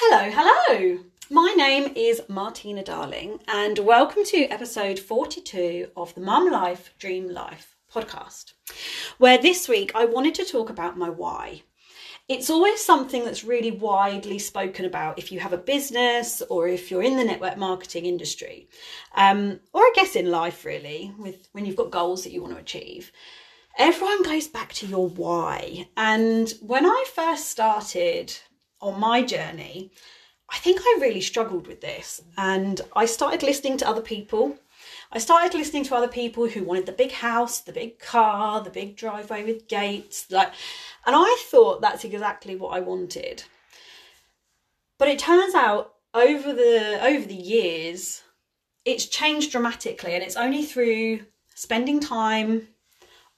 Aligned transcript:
Hello, 0.00 0.30
hello. 0.32 1.00
My 1.28 1.54
name 1.56 1.92
is 1.96 2.22
Martina 2.28 2.84
Darling, 2.84 3.40
and 3.48 3.80
welcome 3.80 4.24
to 4.26 4.44
episode 4.44 4.96
42 4.96 5.88
of 5.96 6.14
the 6.14 6.20
Mum 6.20 6.52
Life 6.52 6.94
Dream 7.00 7.28
Life 7.28 7.74
podcast, 7.92 8.52
where 9.18 9.38
this 9.38 9.68
week 9.68 9.90
I 9.96 10.04
wanted 10.04 10.36
to 10.36 10.44
talk 10.44 10.70
about 10.70 10.96
my 10.96 11.10
why. 11.10 11.62
It's 12.28 12.48
always 12.48 12.80
something 12.80 13.24
that's 13.24 13.42
really 13.42 13.72
widely 13.72 14.38
spoken 14.38 14.84
about 14.84 15.18
if 15.18 15.32
you 15.32 15.40
have 15.40 15.52
a 15.52 15.58
business 15.58 16.42
or 16.48 16.68
if 16.68 16.92
you're 16.92 17.02
in 17.02 17.16
the 17.16 17.24
network 17.24 17.58
marketing 17.58 18.06
industry, 18.06 18.68
um, 19.16 19.58
or 19.72 19.82
I 19.82 19.92
guess 19.96 20.14
in 20.14 20.30
life, 20.30 20.64
really, 20.64 21.12
with 21.18 21.48
when 21.50 21.66
you've 21.66 21.74
got 21.74 21.90
goals 21.90 22.22
that 22.22 22.30
you 22.30 22.40
want 22.40 22.54
to 22.54 22.60
achieve 22.60 23.10
everyone 23.78 24.24
goes 24.24 24.48
back 24.48 24.72
to 24.72 24.86
your 24.86 25.08
why. 25.08 25.88
And 25.96 26.52
when 26.60 26.84
I 26.84 27.04
first 27.14 27.48
started 27.48 28.36
on 28.80 29.00
my 29.00 29.22
journey, 29.22 29.90
I 30.50 30.58
think 30.58 30.80
I 30.80 30.98
really 31.00 31.20
struggled 31.20 31.66
with 31.66 31.80
this. 31.80 32.22
And 32.36 32.80
I 32.94 33.06
started 33.06 33.42
listening 33.42 33.76
to 33.78 33.88
other 33.88 34.00
people. 34.00 34.56
I 35.12 35.18
started 35.18 35.56
listening 35.56 35.84
to 35.84 35.94
other 35.94 36.08
people 36.08 36.48
who 36.48 36.64
wanted 36.64 36.86
the 36.86 36.92
big 36.92 37.12
house, 37.12 37.60
the 37.60 37.72
big 37.72 37.98
car, 37.98 38.62
the 38.62 38.70
big 38.70 38.96
driveway 38.96 39.44
with 39.44 39.68
gates, 39.68 40.26
like 40.30 40.52
and 41.06 41.16
I 41.16 41.44
thought 41.48 41.80
that's 41.80 42.04
exactly 42.04 42.56
what 42.56 42.76
I 42.76 42.80
wanted. 42.80 43.44
But 44.98 45.08
it 45.08 45.18
turns 45.18 45.54
out 45.54 45.94
over 46.14 46.52
the 46.52 46.98
over 47.02 47.26
the 47.26 47.34
years 47.34 48.22
it's 48.84 49.06
changed 49.06 49.52
dramatically 49.52 50.14
and 50.14 50.22
it's 50.22 50.36
only 50.36 50.64
through 50.64 51.20
spending 51.54 52.00
time 52.00 52.68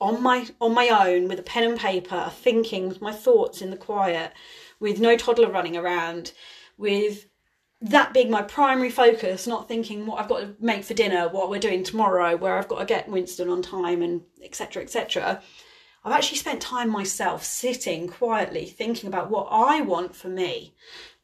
on 0.01 0.23
my 0.23 0.47
on 0.61 0.73
my 0.75 0.89
own 0.89 1.29
with 1.29 1.39
a 1.39 1.43
pen 1.43 1.65
and 1.65 1.79
paper 1.79 2.31
thinking 2.35 2.89
with 2.89 3.03
my 3.03 3.13
thoughts 3.13 3.61
in 3.61 3.71
the 3.71 3.77
quiet 3.77 4.33
with 4.81 4.99
no 4.99 5.17
toddler 5.17 5.51
running 5.51 5.77
around, 5.77 6.33
with 6.77 7.27
that 7.83 8.13
being 8.13 8.31
my 8.31 8.43
primary 8.43 8.91
focus, 8.91 9.47
not 9.47 9.69
thinking 9.69 10.07
what 10.07 10.21
I've 10.21 10.29
got 10.29 10.41
to 10.41 10.55
make 10.59 10.85
for 10.85 10.95
dinner, 10.95 11.29
what 11.29 11.49
we're 11.49 11.59
doing 11.59 11.83
tomorrow, 11.83 12.37
where 12.37 12.59
I've 12.59 12.69
got 12.69 12.81
to 12.81 12.85
get 12.85 13.09
Winston 13.09 13.49
on 13.49 13.63
time, 13.63 14.03
and 14.03 14.23
etc. 14.43 14.83
etc. 14.83 15.43
I've 16.05 16.13
actually 16.13 16.39
spent 16.39 16.63
time 16.63 16.91
myself 16.91 17.45
sitting 17.45 18.09
quietly 18.09 18.67
thinking 18.67 19.09
about 19.09 19.31
what 19.31 19.49
I 19.51 19.83
want 19.83 20.17
for 20.17 20.29
me, 20.29 20.75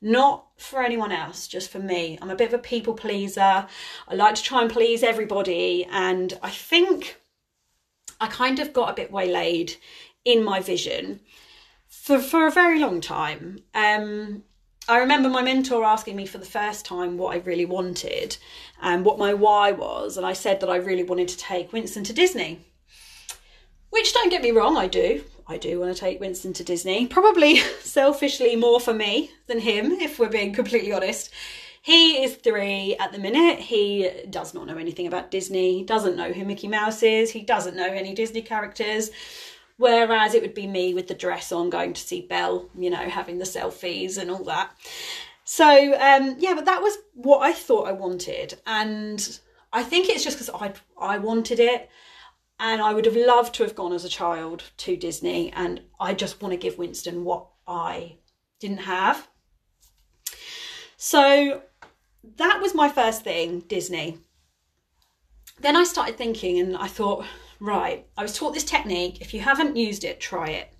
not 0.02 0.46
for 0.56 0.82
anyone 0.82 1.12
else, 1.12 1.48
just 1.48 1.70
for 1.70 1.78
me. 1.78 2.18
I'm 2.20 2.30
a 2.30 2.36
bit 2.36 2.48
of 2.48 2.54
a 2.54 2.62
people 2.62 2.94
pleaser. 2.94 3.66
I 4.08 4.14
like 4.14 4.34
to 4.34 4.42
try 4.42 4.62
and 4.62 4.70
please 4.70 5.02
everybody, 5.02 5.86
and 5.90 6.38
I 6.42 6.50
think 6.50 7.20
I 8.20 8.28
kind 8.28 8.58
of 8.58 8.72
got 8.72 8.90
a 8.90 8.94
bit 8.94 9.12
waylaid 9.12 9.76
in 10.24 10.42
my 10.42 10.60
vision 10.60 11.20
for 11.88 12.18
for 12.18 12.46
a 12.46 12.50
very 12.50 12.78
long 12.78 13.00
time. 13.00 13.60
Um, 13.74 14.42
I 14.88 14.98
remember 14.98 15.28
my 15.28 15.42
mentor 15.42 15.84
asking 15.84 16.14
me 16.14 16.26
for 16.26 16.38
the 16.38 16.46
first 16.46 16.84
time 16.84 17.18
what 17.18 17.34
I 17.34 17.40
really 17.40 17.64
wanted 17.64 18.36
and 18.80 19.04
what 19.04 19.18
my 19.18 19.34
why 19.34 19.72
was, 19.72 20.16
and 20.16 20.24
I 20.24 20.32
said 20.32 20.60
that 20.60 20.70
I 20.70 20.76
really 20.76 21.02
wanted 21.02 21.28
to 21.28 21.38
take 21.38 21.72
Winston 21.72 22.04
to 22.04 22.12
Disney. 22.12 22.60
Which 23.90 24.12
don't 24.12 24.30
get 24.30 24.42
me 24.42 24.52
wrong, 24.52 24.76
I 24.76 24.86
do. 24.86 25.24
I 25.48 25.58
do 25.58 25.80
want 25.80 25.94
to 25.94 26.00
take 26.00 26.20
Winston 26.20 26.52
to 26.54 26.64
Disney. 26.64 27.06
Probably 27.06 27.56
selfishly 27.80 28.56
more 28.56 28.80
for 28.80 28.92
me 28.92 29.30
than 29.46 29.60
him, 29.60 29.92
if 29.92 30.18
we're 30.18 30.28
being 30.28 30.52
completely 30.52 30.92
honest. 30.92 31.30
He 31.82 32.24
is 32.24 32.34
three 32.34 32.96
at 32.98 33.12
the 33.12 33.18
minute. 33.18 33.60
He 33.60 34.10
does 34.28 34.54
not 34.54 34.66
know 34.66 34.76
anything 34.76 35.06
about 35.06 35.30
Disney, 35.30 35.78
He 35.78 35.84
doesn't 35.84 36.16
know 36.16 36.32
who 36.32 36.44
Mickey 36.44 36.66
Mouse 36.66 37.02
is, 37.04 37.30
he 37.30 37.42
doesn't 37.42 37.76
know 37.76 37.86
any 37.86 38.12
Disney 38.12 38.42
characters. 38.42 39.10
Whereas 39.78 40.34
it 40.34 40.42
would 40.42 40.54
be 40.54 40.66
me 40.66 40.94
with 40.94 41.08
the 41.08 41.14
dress 41.14 41.52
on 41.52 41.68
going 41.70 41.92
to 41.92 42.00
see 42.00 42.22
Belle, 42.22 42.70
you 42.76 42.88
know, 42.88 42.96
having 42.96 43.38
the 43.38 43.44
selfies 43.44 44.16
and 44.16 44.30
all 44.30 44.44
that. 44.44 44.74
So, 45.44 45.66
um, 46.00 46.36
yeah, 46.38 46.54
but 46.54 46.64
that 46.64 46.82
was 46.82 46.96
what 47.14 47.42
I 47.42 47.52
thought 47.52 47.86
I 47.86 47.92
wanted. 47.92 48.58
And 48.66 49.38
I 49.72 49.82
think 49.82 50.08
it's 50.08 50.24
just 50.24 50.38
because 50.38 50.50
I, 50.50 50.72
I 50.98 51.18
wanted 51.18 51.60
it. 51.60 51.88
And 52.58 52.80
I 52.80 52.94
would 52.94 53.04
have 53.04 53.16
loved 53.16 53.54
to 53.56 53.64
have 53.64 53.74
gone 53.74 53.92
as 53.92 54.04
a 54.04 54.08
child 54.08 54.64
to 54.78 54.96
Disney. 54.96 55.52
And 55.52 55.82
I 56.00 56.14
just 56.14 56.40
want 56.40 56.52
to 56.52 56.58
give 56.58 56.78
Winston 56.78 57.22
what 57.24 57.48
I 57.66 58.16
didn't 58.60 58.78
have. 58.78 59.28
So 60.96 61.62
that 62.36 62.60
was 62.62 62.74
my 62.74 62.88
first 62.88 63.22
thing, 63.22 63.60
Disney. 63.60 64.18
Then 65.60 65.76
I 65.76 65.84
started 65.84 66.16
thinking 66.16 66.58
and 66.58 66.76
I 66.76 66.86
thought, 66.86 67.24
right, 67.60 68.06
I 68.16 68.22
was 68.22 68.36
taught 68.36 68.54
this 68.54 68.64
technique. 68.64 69.20
If 69.20 69.32
you 69.34 69.40
haven't 69.40 69.76
used 69.76 70.04
it, 70.04 70.20
try 70.20 70.48
it. 70.48 70.72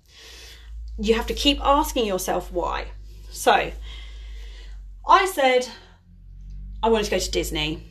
You 0.99 1.13
have 1.15 1.27
to 1.27 1.33
keep 1.33 1.59
asking 1.61 2.05
yourself 2.05 2.51
why. 2.51 2.87
So 3.29 3.71
I 5.07 5.25
said, 5.27 5.67
I 6.81 6.89
wanted 6.89 7.05
to 7.05 7.11
go 7.11 7.19
to 7.19 7.31
Disney. 7.31 7.83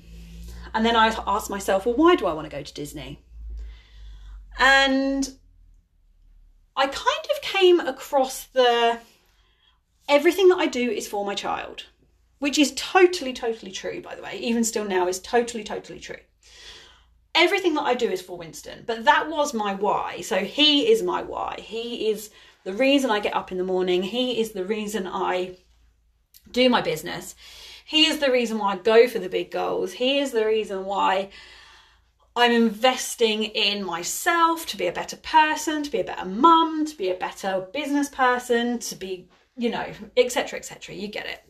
And 0.74 0.84
then 0.84 0.96
I 0.96 1.06
asked 1.26 1.50
myself, 1.50 1.86
well, 1.86 1.94
why 1.94 2.16
do 2.16 2.26
I 2.26 2.32
want 2.32 2.50
to 2.50 2.56
go 2.56 2.62
to 2.62 2.74
Disney? 2.74 3.20
And 4.58 5.28
I 6.76 6.86
kind 6.86 7.26
of 7.34 7.42
came 7.42 7.80
across 7.80 8.44
the 8.44 8.98
everything 10.08 10.48
that 10.48 10.58
I 10.58 10.66
do 10.66 10.90
is 10.90 11.08
for 11.08 11.24
my 11.24 11.34
child, 11.34 11.84
which 12.38 12.58
is 12.58 12.72
totally, 12.76 13.32
totally 13.32 13.72
true, 13.72 14.02
by 14.02 14.14
the 14.14 14.22
way, 14.22 14.38
even 14.38 14.64
still 14.64 14.84
now 14.84 15.08
is 15.08 15.18
totally, 15.20 15.64
totally 15.64 15.98
true 15.98 16.18
everything 17.36 17.74
that 17.74 17.82
I 17.82 17.94
do 17.94 18.10
is 18.10 18.22
for 18.22 18.36
Winston, 18.36 18.84
but 18.86 19.04
that 19.04 19.28
was 19.28 19.54
my 19.54 19.74
why. 19.74 20.22
So 20.22 20.38
he 20.38 20.90
is 20.90 21.02
my 21.02 21.22
why. 21.22 21.56
He 21.58 22.08
is 22.08 22.30
the 22.64 22.72
reason 22.72 23.10
I 23.10 23.20
get 23.20 23.36
up 23.36 23.52
in 23.52 23.58
the 23.58 23.64
morning. 23.64 24.02
He 24.02 24.40
is 24.40 24.52
the 24.52 24.64
reason 24.64 25.06
I 25.06 25.56
do 26.50 26.68
my 26.68 26.80
business. 26.80 27.34
He 27.84 28.06
is 28.06 28.18
the 28.18 28.32
reason 28.32 28.58
why 28.58 28.72
I 28.72 28.76
go 28.76 29.06
for 29.06 29.20
the 29.20 29.28
big 29.28 29.52
goals. 29.52 29.92
He 29.92 30.18
is 30.18 30.32
the 30.32 30.44
reason 30.44 30.84
why 30.84 31.30
I'm 32.34 32.52
investing 32.52 33.44
in 33.44 33.84
myself 33.84 34.66
to 34.66 34.76
be 34.76 34.88
a 34.88 34.92
better 34.92 35.16
person, 35.16 35.82
to 35.82 35.90
be 35.90 36.00
a 36.00 36.04
better 36.04 36.26
mum, 36.26 36.84
to 36.86 36.96
be 36.96 37.10
a 37.10 37.14
better 37.14 37.66
business 37.72 38.08
person, 38.08 38.78
to 38.80 38.96
be, 38.96 39.28
you 39.56 39.70
know, 39.70 39.86
etc. 40.16 40.58
etc. 40.58 40.94
You 40.94 41.08
get 41.08 41.26
it. 41.26 41.42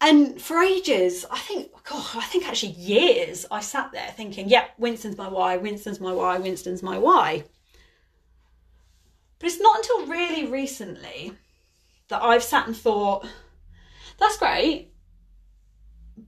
And 0.00 0.40
for 0.40 0.62
ages, 0.62 1.24
I 1.30 1.38
think, 1.38 1.72
God, 1.84 2.04
I 2.14 2.26
think 2.26 2.46
actually 2.46 2.72
years, 2.72 3.46
I 3.50 3.60
sat 3.60 3.92
there 3.92 4.10
thinking, 4.10 4.48
yeah, 4.48 4.66
Winston's 4.76 5.16
my 5.16 5.28
why, 5.28 5.56
Winston's 5.56 6.00
my 6.00 6.12
why, 6.12 6.38
Winston's 6.38 6.82
my 6.82 6.98
why. 6.98 7.44
But 9.38 9.48
it's 9.48 9.60
not 9.60 9.78
until 9.78 10.06
really 10.06 10.46
recently 10.46 11.32
that 12.08 12.22
I've 12.22 12.42
sat 12.42 12.66
and 12.66 12.76
thought, 12.76 13.26
that's 14.18 14.38
great, 14.38 14.92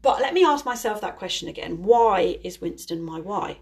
but 0.02 0.20
let 0.20 0.34
me 0.34 0.44
ask 0.44 0.64
myself 0.64 1.00
that 1.00 1.18
question 1.18 1.48
again. 1.48 1.82
Why 1.82 2.38
is 2.42 2.60
Winston 2.60 3.02
my 3.02 3.20
why? 3.20 3.58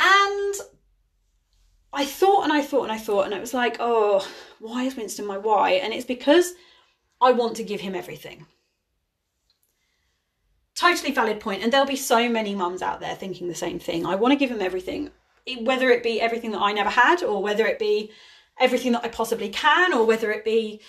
And 0.00 0.54
I 1.92 2.04
thought 2.04 2.44
and 2.44 2.52
I 2.52 2.62
thought 2.62 2.84
and 2.84 2.92
I 2.92 2.98
thought, 2.98 3.26
and 3.26 3.34
it 3.34 3.40
was 3.40 3.54
like, 3.54 3.76
oh, 3.78 4.26
why 4.58 4.84
is 4.84 4.96
Winston 4.96 5.26
my 5.26 5.38
why? 5.38 5.72
And 5.72 5.92
it's 5.92 6.06
because 6.06 6.54
I 7.22 7.32
want 7.32 7.56
to 7.56 7.64
give 7.64 7.80
him 7.80 7.94
everything. 7.94 8.46
Totally 10.74 11.12
valid 11.12 11.38
point, 11.38 11.62
and 11.62 11.72
there'll 11.72 11.86
be 11.86 11.96
so 11.96 12.28
many 12.28 12.54
mums 12.54 12.82
out 12.82 13.00
there 13.00 13.14
thinking 13.14 13.46
the 13.46 13.54
same 13.54 13.78
thing. 13.78 14.04
I 14.04 14.16
want 14.16 14.32
to 14.32 14.38
give 14.38 14.50
him 14.50 14.60
everything, 14.60 15.10
whether 15.60 15.90
it 15.90 16.02
be 16.02 16.20
everything 16.20 16.50
that 16.50 16.60
I 16.60 16.72
never 16.72 16.90
had, 16.90 17.22
or 17.22 17.42
whether 17.42 17.64
it 17.66 17.78
be 17.78 18.10
everything 18.58 18.92
that 18.92 19.04
I 19.04 19.08
possibly 19.08 19.48
can, 19.48 19.94
or 19.94 20.04
whether 20.04 20.32
it 20.32 20.44
be 20.44 20.80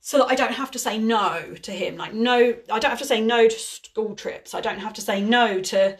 so 0.00 0.18
that 0.18 0.26
I 0.26 0.34
don't 0.34 0.52
have 0.52 0.70
to 0.72 0.78
say 0.78 0.98
no 0.98 1.54
to 1.62 1.72
him. 1.72 1.96
Like, 1.96 2.12
no, 2.12 2.54
I 2.70 2.78
don't 2.78 2.90
have 2.90 2.98
to 2.98 3.06
say 3.06 3.20
no 3.20 3.48
to 3.48 3.58
school 3.58 4.14
trips. 4.14 4.54
I 4.54 4.60
don't 4.60 4.78
have 4.80 4.94
to 4.94 5.00
say 5.00 5.20
no 5.22 5.60
to 5.62 5.96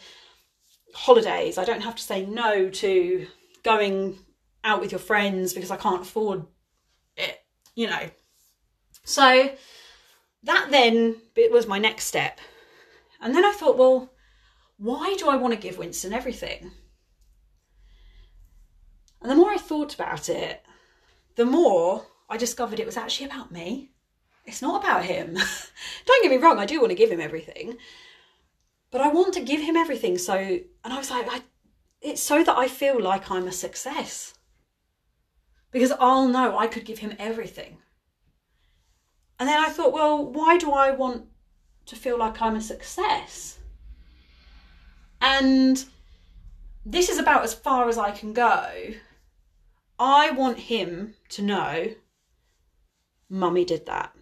holidays. 0.94 1.56
I 1.58 1.64
don't 1.64 1.82
have 1.82 1.96
to 1.96 2.02
say 2.02 2.26
no 2.26 2.68
to 2.68 3.26
going 3.62 4.18
out 4.64 4.80
with 4.80 4.92
your 4.92 4.98
friends 4.98 5.52
because 5.54 5.70
I 5.70 5.76
can't 5.76 6.02
afford 6.02 6.46
it, 7.16 7.40
you 7.74 7.86
know. 7.86 8.10
So 9.04 9.50
that 10.42 10.68
then 10.70 11.16
it 11.36 11.52
was 11.52 11.66
my 11.66 11.78
next 11.78 12.04
step. 12.04 12.40
And 13.20 13.34
then 13.34 13.44
I 13.44 13.52
thought, 13.52 13.76
well, 13.76 14.10
why 14.78 15.14
do 15.18 15.28
I 15.28 15.36
want 15.36 15.52
to 15.52 15.60
give 15.60 15.78
Winston 15.78 16.12
everything? 16.12 16.72
And 19.20 19.30
the 19.30 19.36
more 19.36 19.50
I 19.50 19.58
thought 19.58 19.94
about 19.94 20.28
it, 20.28 20.64
the 21.36 21.44
more 21.44 22.06
I 22.28 22.36
discovered 22.36 22.80
it 22.80 22.86
was 22.86 22.96
actually 22.96 23.26
about 23.26 23.52
me. 23.52 23.90
It's 24.46 24.62
not 24.62 24.82
about 24.82 25.04
him. 25.04 25.34
Don't 26.06 26.22
get 26.22 26.30
me 26.30 26.38
wrong, 26.38 26.58
I 26.58 26.66
do 26.66 26.80
want 26.80 26.90
to 26.90 26.96
give 26.96 27.10
him 27.10 27.20
everything. 27.20 27.76
But 28.90 29.02
I 29.02 29.08
want 29.08 29.34
to 29.34 29.40
give 29.40 29.60
him 29.60 29.76
everything 29.76 30.16
so 30.16 30.34
and 30.34 30.92
I 30.92 30.96
was 30.96 31.10
like, 31.10 31.26
I, 31.30 31.42
it's 32.00 32.22
so 32.22 32.42
that 32.42 32.56
I 32.56 32.66
feel 32.66 33.00
like 33.00 33.30
I'm 33.30 33.46
a 33.46 33.52
success. 33.52 34.34
Because 35.70 35.92
I'll 36.00 36.26
know 36.26 36.58
I 36.58 36.66
could 36.66 36.84
give 36.84 36.98
him 36.98 37.14
everything. 37.18 37.78
And 39.40 39.48
then 39.48 39.58
I 39.58 39.70
thought, 39.70 39.94
well, 39.94 40.22
why 40.22 40.58
do 40.58 40.70
I 40.70 40.90
want 40.90 41.24
to 41.86 41.96
feel 41.96 42.18
like 42.18 42.42
I'm 42.42 42.56
a 42.56 42.60
success? 42.60 43.58
And 45.22 45.82
this 46.84 47.08
is 47.08 47.18
about 47.18 47.42
as 47.42 47.54
far 47.54 47.88
as 47.88 47.96
I 47.96 48.10
can 48.10 48.34
go. 48.34 48.68
I 49.98 50.30
want 50.32 50.58
him 50.58 51.14
to 51.30 51.42
know 51.42 51.94
Mummy 53.30 53.64
did 53.64 53.86
that. 53.86 54.14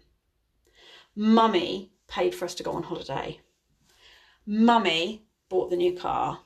Mummy 1.17 1.91
paid 2.06 2.32
for 2.32 2.44
us 2.44 2.55
to 2.55 2.62
go 2.62 2.73
on 2.73 2.85
holiday. 2.85 3.41
Mummy 4.47 5.25
bought 5.49 5.70
the 5.70 5.76
new 5.76 5.97
car. 5.97 6.41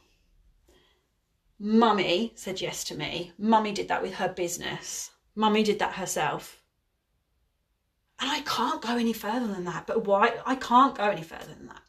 Mummy 1.58 2.32
said 2.34 2.62
yes 2.62 2.84
to 2.84 2.94
me. 2.94 3.32
Mummy 3.36 3.72
did 3.72 3.88
that 3.88 4.00
with 4.00 4.14
her 4.14 4.28
business. 4.28 5.10
Mummy 5.34 5.62
did 5.62 5.78
that 5.78 5.94
herself. 5.94 6.61
And 8.20 8.30
I 8.30 8.40
can't 8.40 8.80
go 8.80 8.96
any 8.96 9.12
further 9.12 9.46
than 9.46 9.64
that. 9.64 9.86
But 9.86 10.04
why? 10.04 10.34
I 10.46 10.54
can't 10.54 10.94
go 10.94 11.04
any 11.04 11.22
further 11.22 11.54
than 11.56 11.66
that. 11.66 11.82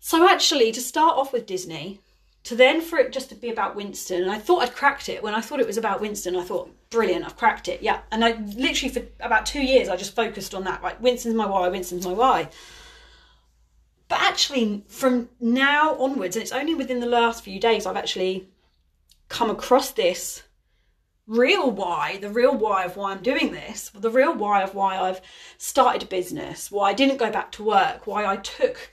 So, 0.00 0.28
actually, 0.28 0.72
to 0.72 0.80
start 0.80 1.16
off 1.16 1.32
with 1.32 1.46
Disney, 1.46 2.00
to 2.44 2.56
then 2.56 2.80
for 2.80 2.98
it 2.98 3.12
just 3.12 3.28
to 3.28 3.34
be 3.34 3.50
about 3.50 3.76
Winston, 3.76 4.22
and 4.22 4.30
I 4.30 4.38
thought 4.38 4.62
I'd 4.62 4.74
cracked 4.74 5.08
it. 5.08 5.22
When 5.22 5.34
I 5.34 5.40
thought 5.40 5.60
it 5.60 5.66
was 5.66 5.76
about 5.76 6.00
Winston, 6.00 6.36
I 6.36 6.42
thought, 6.42 6.70
brilliant, 6.88 7.24
I've 7.24 7.36
cracked 7.36 7.68
it. 7.68 7.82
Yeah. 7.82 8.00
And 8.10 8.24
I 8.24 8.32
literally, 8.56 8.92
for 8.92 9.02
about 9.20 9.46
two 9.46 9.62
years, 9.62 9.88
I 9.88 9.96
just 9.96 10.16
focused 10.16 10.54
on 10.54 10.64
that. 10.64 10.82
Like, 10.82 11.00
Winston's 11.00 11.34
my 11.34 11.46
why, 11.46 11.68
Winston's 11.68 12.06
my 12.06 12.12
why. 12.12 12.48
But 14.08 14.22
actually, 14.22 14.84
from 14.88 15.28
now 15.38 15.94
onwards, 15.96 16.34
and 16.34 16.42
it's 16.42 16.50
only 16.50 16.74
within 16.74 17.00
the 17.00 17.06
last 17.06 17.44
few 17.44 17.60
days, 17.60 17.86
I've 17.86 17.96
actually 17.96 18.48
come 19.28 19.50
across 19.50 19.92
this 19.92 20.42
real 21.26 21.70
why, 21.70 22.18
the 22.18 22.30
real 22.30 22.56
why 22.56 22.84
of 22.84 22.96
why 22.96 23.12
I'm 23.12 23.22
doing 23.22 23.52
this, 23.52 23.90
the 23.90 24.10
real 24.10 24.34
why 24.34 24.62
of 24.62 24.74
why 24.74 24.98
I've 24.98 25.20
started 25.58 26.02
a 26.02 26.06
business, 26.06 26.70
why 26.70 26.90
I 26.90 26.94
didn't 26.94 27.18
go 27.18 27.30
back 27.30 27.52
to 27.52 27.64
work, 27.64 28.06
why 28.06 28.26
I 28.26 28.36
took 28.36 28.92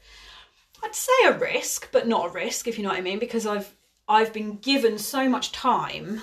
I'd 0.83 0.95
say 0.95 1.11
a 1.25 1.37
risk, 1.37 1.89
but 1.91 2.07
not 2.07 2.27
a 2.27 2.33
risk, 2.33 2.67
if 2.67 2.77
you 2.77 2.83
know 2.83 2.89
what 2.89 2.99
I 2.99 3.01
mean, 3.01 3.19
because 3.19 3.45
I've 3.45 3.75
I've 4.07 4.31
been 4.31 4.57
given 4.57 4.97
so 4.97 5.27
much 5.27 5.51
time. 5.51 6.21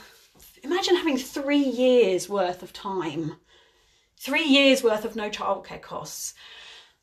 Imagine 0.62 0.96
having 0.96 1.18
three 1.18 1.58
years 1.58 2.28
worth 2.28 2.62
of 2.62 2.72
time, 2.72 3.36
three 4.16 4.44
years 4.44 4.82
worth 4.82 5.04
of 5.04 5.16
no 5.16 5.28
childcare 5.28 5.82
costs, 5.82 6.34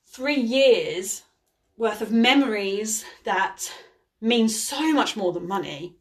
three 0.07 0.39
years 0.39 1.23
worth 1.77 2.01
of 2.01 2.11
memories 2.11 3.05
that 3.25 3.71
mean 4.19 4.49
so 4.49 4.91
much 4.93 5.15
more 5.15 5.33
than 5.33 5.47
money. 5.47 5.95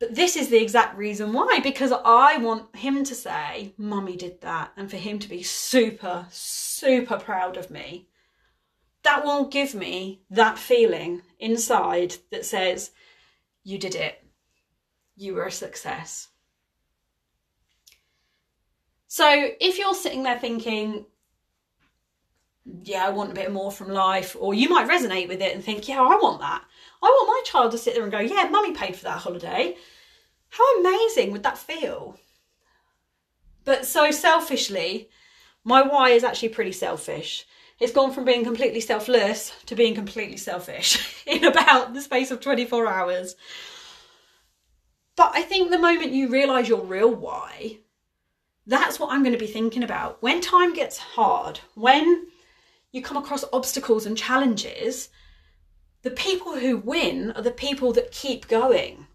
But 0.00 0.14
this 0.14 0.36
is 0.36 0.48
the 0.48 0.60
exact 0.60 0.98
reason 0.98 1.32
why, 1.32 1.60
because 1.62 1.92
I 1.92 2.36
want 2.38 2.74
him 2.76 3.04
to 3.04 3.14
say, 3.14 3.74
Mummy 3.78 4.16
did 4.16 4.40
that, 4.40 4.72
and 4.76 4.90
for 4.90 4.96
him 4.96 5.18
to 5.20 5.28
be 5.28 5.42
super, 5.42 6.26
super 6.30 7.16
proud 7.16 7.56
of 7.56 7.70
me 7.70 8.08
that 9.04 9.24
will 9.24 9.44
give 9.44 9.74
me 9.74 10.22
that 10.30 10.58
feeling 10.58 11.22
inside 11.38 12.16
that 12.30 12.44
says, 12.44 12.90
you 13.62 13.78
did 13.78 13.94
it. 13.94 14.22
You 15.14 15.34
were 15.34 15.46
a 15.46 15.52
success. 15.52 16.28
So 19.06 19.50
if 19.60 19.78
you're 19.78 19.94
sitting 19.94 20.24
there 20.24 20.38
thinking, 20.38 21.06
yeah, 22.86 23.06
I 23.06 23.10
want 23.10 23.30
a 23.30 23.34
bit 23.34 23.52
more 23.52 23.72
from 23.72 23.90
life, 23.90 24.36
or 24.38 24.54
you 24.54 24.68
might 24.68 24.88
resonate 24.88 25.28
with 25.28 25.40
it 25.40 25.54
and 25.54 25.64
think, 25.64 25.88
yeah, 25.88 26.00
I 26.00 26.16
want 26.16 26.40
that. 26.40 26.62
I 27.02 27.06
want 27.06 27.28
my 27.28 27.42
child 27.50 27.72
to 27.72 27.78
sit 27.78 27.94
there 27.94 28.02
and 28.02 28.12
go, 28.12 28.20
yeah, 28.20 28.48
mummy 28.50 28.72
paid 28.72 28.96
for 28.96 29.04
that 29.04 29.18
holiday. 29.18 29.76
How 30.50 30.80
amazing 30.80 31.32
would 31.32 31.42
that 31.42 31.58
feel? 31.58 32.18
But 33.64 33.86
so 33.86 34.10
selfishly, 34.10 35.08
my 35.64 35.82
why 35.82 36.10
is 36.10 36.24
actually 36.24 36.50
pretty 36.50 36.72
selfish 36.72 37.46
it's 37.80 37.92
gone 37.92 38.12
from 38.12 38.24
being 38.24 38.44
completely 38.44 38.80
selfless 38.80 39.52
to 39.66 39.74
being 39.74 39.94
completely 39.94 40.36
selfish 40.36 41.22
in 41.26 41.44
about 41.44 41.92
the 41.94 42.00
space 42.00 42.30
of 42.30 42.40
24 42.40 42.86
hours. 42.86 43.36
But 45.16 45.32
I 45.34 45.42
think 45.42 45.70
the 45.70 45.78
moment 45.78 46.12
you 46.12 46.28
realize 46.28 46.68
your 46.68 46.84
real 46.84 47.12
why, 47.12 47.78
that's 48.66 48.98
what 48.98 49.12
I'm 49.12 49.22
going 49.22 49.34
to 49.34 49.38
be 49.38 49.46
thinking 49.46 49.82
about. 49.82 50.22
When 50.22 50.40
time 50.40 50.72
gets 50.72 50.98
hard, 50.98 51.60
when 51.74 52.26
you 52.94 53.02
come 53.02 53.16
across 53.16 53.44
obstacles 53.52 54.06
and 54.06 54.16
challenges, 54.16 55.08
the 56.02 56.12
people 56.12 56.56
who 56.56 56.76
win 56.76 57.32
are 57.32 57.42
the 57.42 57.50
people 57.50 57.92
that 57.92 58.12
keep 58.12 58.46
going. 58.46 59.08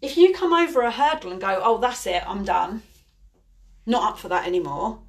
If 0.00 0.16
you 0.16 0.32
come 0.32 0.54
over 0.54 0.80
a 0.80 0.90
hurdle 0.90 1.30
and 1.30 1.38
go, 1.38 1.60
oh, 1.62 1.76
that's 1.76 2.06
it, 2.06 2.22
I'm 2.26 2.42
done, 2.42 2.82
not 3.84 4.12
up 4.12 4.18
for 4.18 4.30
that 4.30 4.46
anymore, 4.46 5.00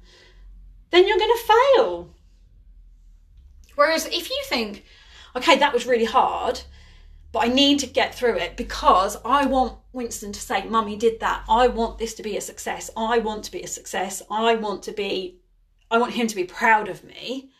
then 0.90 1.08
you're 1.08 1.16
going 1.16 1.32
to 1.34 1.54
fail. 1.76 2.10
Whereas 3.74 4.04
if 4.04 4.28
you 4.28 4.42
think, 4.44 4.84
okay, 5.34 5.56
that 5.56 5.72
was 5.72 5.86
really 5.86 6.04
hard, 6.04 6.60
but 7.32 7.46
I 7.46 7.48
need 7.48 7.78
to 7.78 7.86
get 7.86 8.14
through 8.14 8.36
it 8.36 8.54
because 8.58 9.16
I 9.24 9.46
want 9.46 9.78
Winston 9.94 10.32
to 10.32 10.40
say, 10.40 10.66
Mummy 10.66 10.96
did 10.96 11.20
that. 11.20 11.42
I 11.48 11.68
want 11.68 11.96
this 11.96 12.12
to 12.14 12.22
be 12.22 12.36
a 12.36 12.42
success. 12.42 12.90
I 12.98 13.18
want 13.18 13.44
to 13.44 13.50
be 13.50 13.62
a 13.62 13.66
success. 13.66 14.20
I 14.30 14.56
want 14.56 14.82
to 14.82 14.92
be, 14.92 15.38
I 15.90 15.96
want 15.96 16.12
him 16.12 16.26
to 16.26 16.36
be 16.36 16.44
proud 16.44 16.90
of 16.90 17.02
me. 17.02 17.50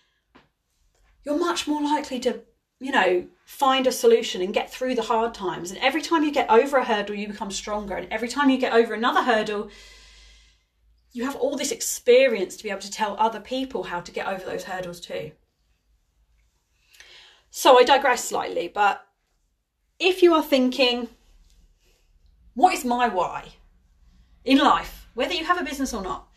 You're 1.25 1.39
much 1.39 1.67
more 1.67 1.83
likely 1.83 2.21
to, 2.21 2.41
you 2.81 2.93
know, 2.93 3.27
find 3.45 3.87
a 3.87 3.93
solution 3.93 4.41
and 4.43 4.55
get 4.55 4.71
through 4.71 4.95
the 4.95 5.03
hard 5.03 5.35
times. 5.35 5.71
And 5.71 5.79
every 5.81 6.03
time 6.03 6.25
you 6.25 6.31
get 6.31 6.51
over 6.51 6.79
a 6.79 6.85
hurdle, 6.85 7.15
you 7.15 7.29
become 7.29 7.51
stronger. 7.51 7.97
And 7.97 8.11
every 8.13 8.29
time 8.29 8.51
you 8.51 8.59
get 8.59 8.73
over 8.73 8.95
another 8.95 9.23
hurdle, 9.23 9.71
you 11.13 11.25
have 11.25 11.37
all 11.37 11.57
this 11.57 11.73
experience 11.73 12.57
to 12.57 12.63
be 12.63 12.71
able 12.71 12.81
to 12.81 12.91
tell 12.91 13.17
other 13.19 13.41
people 13.41 13.85
how 13.85 14.01
to 14.01 14.13
get 14.13 14.27
over 14.27 14.45
those 14.45 14.65
hurdles 14.65 15.01
too. 15.01 15.33
So 17.51 17.79
I 17.79 17.85
digress 17.85 18.25
slightly, 18.25 18.69
but 18.69 19.05
if 19.99 20.23
you 20.23 20.35
are 20.35 20.43
thinking, 20.43 21.09
what 22.55 22.75
is 22.75 22.85
my 22.85 23.09
why 23.09 23.55
in 24.45 24.59
life, 24.59 25.09
whether 25.15 25.35
you 25.35 25.45
have 25.45 25.61
a 25.61 25.65
business 25.65 25.95
or 25.95 26.03
not, 26.03 26.29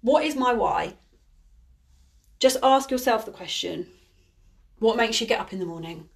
what 0.00 0.24
is 0.24 0.36
my 0.36 0.52
why? 0.52 0.94
Just 2.38 2.58
ask 2.62 2.90
yourself 2.90 3.24
the 3.24 3.32
question 3.32 3.88
what 4.78 4.96
makes 4.96 5.20
you 5.20 5.26
get 5.26 5.40
up 5.40 5.52
in 5.52 5.58
the 5.58 5.66
morning? 5.66 6.08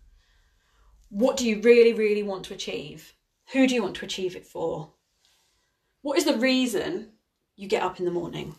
What 1.09 1.37
do 1.37 1.47
you 1.47 1.61
really, 1.61 1.93
really 1.93 2.23
want 2.23 2.45
to 2.45 2.55
achieve? 2.55 3.15
Who 3.53 3.67
do 3.67 3.75
you 3.75 3.83
want 3.83 3.97
to 3.97 4.05
achieve 4.05 4.37
it 4.37 4.47
for? 4.47 4.93
What 6.03 6.17
is 6.17 6.25
the 6.25 6.37
reason 6.37 7.11
you 7.57 7.69
get 7.69 7.83
up 7.83 7.99
in 7.99 8.05
the 8.05 8.11
morning? 8.11 8.55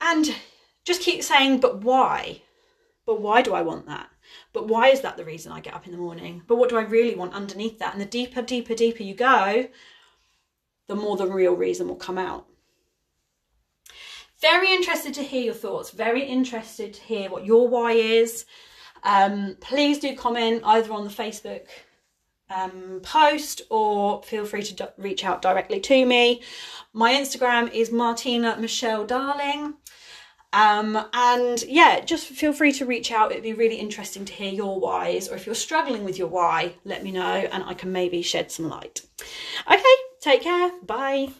And 0.00 0.34
just 0.84 1.02
keep 1.02 1.22
saying, 1.22 1.60
but 1.60 1.82
why? 1.82 2.42
But 3.04 3.20
why 3.20 3.42
do 3.42 3.54
I 3.54 3.62
want 3.62 3.86
that? 3.86 4.08
But 4.52 4.68
why 4.68 4.88
is 4.88 5.02
that 5.02 5.16
the 5.16 5.24
reason 5.24 5.52
I 5.52 5.60
get 5.60 5.74
up 5.74 5.86
in 5.86 5.92
the 5.92 5.98
morning? 5.98 6.42
But 6.46 6.56
what 6.56 6.70
do 6.70 6.76
I 6.76 6.82
really 6.82 7.14
want 7.14 7.34
underneath 7.34 7.78
that? 7.78 7.92
And 7.92 8.00
the 8.00 8.06
deeper, 8.06 8.42
deeper, 8.42 8.74
deeper 8.74 9.02
you 9.02 9.14
go, 9.14 9.68
the 10.86 10.96
more 10.96 11.16
the 11.16 11.26
real 11.26 11.54
reason 11.54 11.88
will 11.88 11.96
come 11.96 12.18
out. 12.18 12.46
Very 14.40 14.72
interested 14.72 15.14
to 15.14 15.22
hear 15.22 15.42
your 15.42 15.54
thoughts. 15.54 15.90
Very 15.90 16.24
interested 16.24 16.94
to 16.94 17.00
hear 17.00 17.30
what 17.30 17.44
your 17.44 17.68
why 17.68 17.92
is. 17.92 18.44
Um, 19.02 19.56
please 19.60 19.98
do 19.98 20.16
comment 20.16 20.62
either 20.64 20.92
on 20.92 21.04
the 21.04 21.10
Facebook 21.10 21.66
um, 22.50 23.00
post 23.02 23.62
or 23.70 24.22
feel 24.22 24.44
free 24.44 24.62
to 24.62 24.92
reach 24.96 25.24
out 25.24 25.42
directly 25.42 25.80
to 25.80 26.06
me. 26.06 26.42
My 26.92 27.12
Instagram 27.12 27.72
is 27.72 27.92
Martina 27.92 28.56
Michelle 28.58 29.04
Darling. 29.04 29.74
Um, 30.52 30.98
and 31.12 31.62
yeah, 31.64 32.00
just 32.00 32.26
feel 32.26 32.52
free 32.52 32.72
to 32.72 32.86
reach 32.86 33.12
out. 33.12 33.32
It'd 33.32 33.42
be 33.42 33.52
really 33.52 33.76
interesting 33.76 34.24
to 34.24 34.32
hear 34.32 34.52
your 34.52 34.80
whys, 34.80 35.28
or 35.28 35.34
if 35.34 35.44
you're 35.44 35.54
struggling 35.54 36.04
with 36.04 36.18
your 36.18 36.28
why, 36.28 36.74
let 36.84 37.04
me 37.04 37.12
know 37.12 37.20
and 37.22 37.62
I 37.64 37.74
can 37.74 37.92
maybe 37.92 38.22
shed 38.22 38.50
some 38.50 38.68
light. 38.68 39.02
Okay, 39.70 39.84
take 40.20 40.42
care. 40.42 40.72
Bye. 40.82 41.32